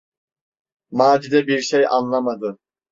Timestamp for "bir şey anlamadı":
1.47-2.57